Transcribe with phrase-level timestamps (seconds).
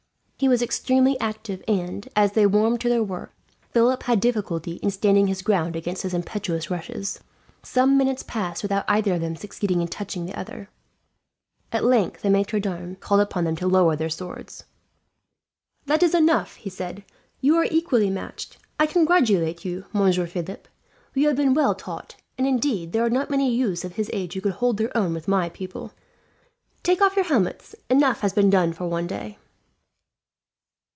[0.41, 3.31] He was extremely active and, as they warmed to their work,
[3.69, 7.19] Philip had difficulty in standing his ground against his impetuous rushes.
[7.61, 10.71] Some minutes passed without either of them succeeding in touching the other.
[11.71, 14.63] At length the maitre d'armes called upon them to lower their swords.
[15.85, 17.03] "That is enough," he said.
[17.39, 18.57] "You are equally matched.
[18.79, 20.67] "I congratulate you, Monsieur Philip.
[21.13, 24.33] You have been well taught; and indeed, there are not many youths of his age
[24.33, 25.91] who could hold their own with my pupil.
[26.81, 27.75] "Take off your helmets.
[27.91, 29.37] Enough has been done for one day."